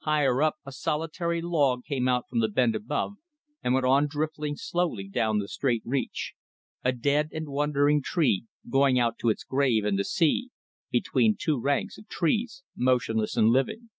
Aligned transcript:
Higher 0.00 0.42
up, 0.42 0.56
a 0.66 0.72
solitary 0.72 1.40
log 1.40 1.84
came 1.84 2.08
out 2.08 2.28
from 2.28 2.40
the 2.40 2.48
bend 2.48 2.74
above 2.74 3.12
and 3.62 3.72
went 3.72 3.86
on 3.86 4.08
drifting 4.08 4.56
slowly 4.56 5.06
down 5.08 5.38
the 5.38 5.46
straight 5.46 5.82
reach: 5.84 6.32
a 6.82 6.90
dead 6.90 7.28
and 7.32 7.46
wandering 7.50 8.02
tree 8.02 8.46
going 8.68 8.98
out 8.98 9.16
to 9.18 9.28
its 9.28 9.44
grave 9.44 9.84
in 9.84 9.94
the 9.94 10.02
sea, 10.04 10.50
between 10.90 11.36
two 11.40 11.60
ranks 11.60 11.98
of 11.98 12.08
trees 12.08 12.64
motionless 12.74 13.36
and 13.36 13.50
living. 13.50 13.90